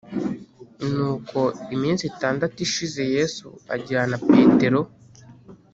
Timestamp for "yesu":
3.15-3.47